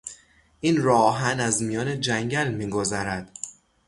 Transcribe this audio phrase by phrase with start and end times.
[0.59, 3.37] این راهآهن از میان جنگل میگذرد.